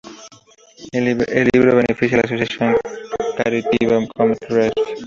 El 0.91 1.05
libro 1.53 1.75
beneficia 1.75 2.17
a 2.17 2.21
la 2.21 2.25
asociación 2.25 2.75
caritativa 3.37 3.99
Comic 4.15 4.43
Relief. 4.49 4.73